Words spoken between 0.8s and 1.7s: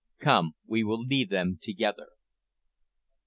will leave them